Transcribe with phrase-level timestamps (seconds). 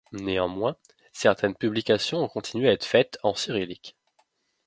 [0.13, 0.77] Néanmoins,
[1.13, 3.95] certaines publications ont continué à être faites en cyrillique.